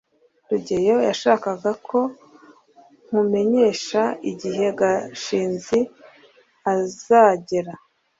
[0.49, 1.99] rugeyo yashakaga ko
[3.05, 5.79] nkumenyesha igihe gashinzi
[6.73, 7.73] azagera